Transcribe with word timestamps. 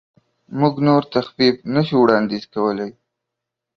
موږ 0.59 0.75
نور 0.87 1.03
تخفیف 1.15 1.55
نشو 1.73 1.95
وړاندیز 2.03 2.43
کولی. 2.53 2.89